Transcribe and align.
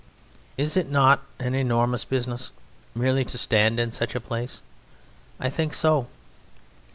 Is 0.57 0.75
it 0.75 0.89
not 0.89 1.21
an 1.37 1.53
enormous 1.53 2.05
business 2.05 2.51
merely 2.95 3.23
to 3.25 3.37
stand 3.37 3.79
in 3.79 3.91
such 3.91 4.15
a 4.15 4.19
place? 4.19 4.63
I 5.39 5.51
think 5.51 5.75
so. 5.75 6.07